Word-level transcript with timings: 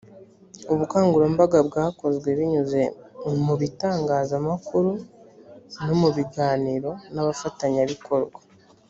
ubukangurambaga 0.73 1.57
bwakozwe 1.67 2.27
binyuze 2.37 2.81
mu 3.45 3.53
bitangazamakuru 3.61 4.91
no 5.85 5.93
mu 6.01 6.09
biganiro 6.17 6.91
n 7.13 7.15
abafatanyabikorwa 7.23 8.39